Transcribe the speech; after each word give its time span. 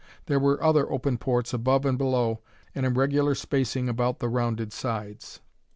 There 0.25 0.39
were 0.39 0.63
other 0.63 0.91
open 0.91 1.19
ports 1.19 1.53
above 1.53 1.85
and 1.85 1.95
below 1.95 2.39
and 2.73 2.87
in 2.87 2.95
regular 2.95 3.35
spacing 3.35 3.87
about 3.87 4.17
the 4.17 4.29
rounded 4.29 4.73
sides. 4.73 5.41